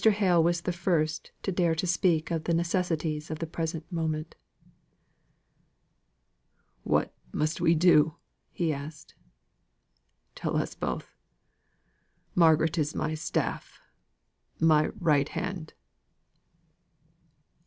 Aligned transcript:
Hale 0.03 0.41
was 0.43 0.61
the 0.61 0.71
first 0.73 1.31
to 1.43 1.51
dare 1.51 1.75
to 1.75 1.85
speak 1.85 2.31
of 2.31 2.45
the 2.45 2.55
necessities 2.55 3.29
of 3.29 3.37
the 3.37 3.45
present 3.45 3.85
moment. 3.91 4.33
"What 6.81 7.13
must 7.31 7.61
we 7.61 7.75
do?" 7.75 8.15
asked 8.59 9.13
he. 9.13 9.17
"Tell 10.33 10.57
us 10.57 10.73
both. 10.73 11.15
Margaret 12.33 12.79
is 12.79 12.95
my 12.95 13.13
staff 13.13 13.79
my 14.59 14.87
right 14.99 15.29
hand." 15.29 15.75